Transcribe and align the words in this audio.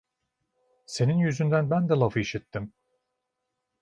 Senin 0.85 1.17
yüzünden 1.17 1.69
ben 1.69 1.89
de 1.89 1.93
laf 1.93 2.17
işittim! 2.17 2.73